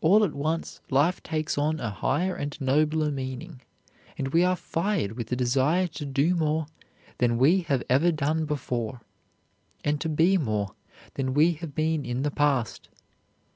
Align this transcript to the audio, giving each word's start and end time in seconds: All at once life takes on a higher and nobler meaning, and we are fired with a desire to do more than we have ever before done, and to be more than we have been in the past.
All 0.00 0.22
at 0.22 0.34
once 0.36 0.80
life 0.88 1.20
takes 1.20 1.58
on 1.58 1.80
a 1.80 1.90
higher 1.90 2.36
and 2.36 2.56
nobler 2.60 3.10
meaning, 3.10 3.60
and 4.16 4.28
we 4.28 4.44
are 4.44 4.54
fired 4.54 5.16
with 5.16 5.32
a 5.32 5.34
desire 5.34 5.88
to 5.88 6.06
do 6.06 6.36
more 6.36 6.66
than 7.18 7.38
we 7.38 7.62
have 7.62 7.82
ever 7.90 8.12
before 8.12 8.92
done, 8.92 9.00
and 9.82 10.00
to 10.00 10.08
be 10.08 10.38
more 10.38 10.76
than 11.14 11.34
we 11.34 11.54
have 11.54 11.74
been 11.74 12.04
in 12.04 12.22
the 12.22 12.30
past. 12.30 12.88